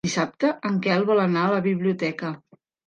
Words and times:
Dissabte 0.07 0.49
en 0.71 0.79
Quel 0.87 1.05
vol 1.11 1.23
anar 1.27 1.47
a 1.51 1.55
la 1.59 1.63
biblioteca. 1.71 2.37